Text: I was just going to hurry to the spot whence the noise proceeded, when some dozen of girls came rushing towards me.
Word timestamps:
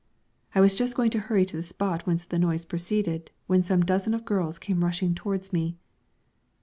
I 0.55 0.61
was 0.61 0.73
just 0.73 0.95
going 0.95 1.11
to 1.11 1.19
hurry 1.19 1.45
to 1.45 1.55
the 1.55 1.61
spot 1.61 2.07
whence 2.07 2.25
the 2.25 2.39
noise 2.39 2.65
proceeded, 2.65 3.29
when 3.45 3.61
some 3.61 3.85
dozen 3.85 4.15
of 4.15 4.25
girls 4.25 4.57
came 4.57 4.83
rushing 4.83 5.13
towards 5.13 5.53
me. 5.53 5.77